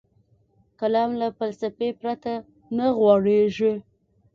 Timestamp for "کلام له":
0.79-1.27